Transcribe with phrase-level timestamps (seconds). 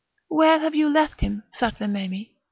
[0.29, 2.31] Where have you left him, Sutlememe?